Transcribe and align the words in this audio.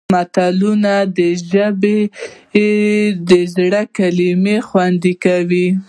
متلونه 0.13 0.93
د 1.17 1.19
ژبې 1.49 1.99
زړې 3.53 3.83
کلمې 3.97 4.57
خوندي 4.67 5.13
کوي 5.23 5.67